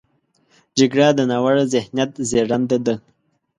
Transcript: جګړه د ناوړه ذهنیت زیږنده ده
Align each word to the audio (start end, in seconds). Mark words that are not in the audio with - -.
جګړه 0.77 1.07
د 1.17 1.19
ناوړه 1.29 1.63
ذهنیت 1.73 2.11
زیږنده 2.29 2.77
ده 2.85 2.95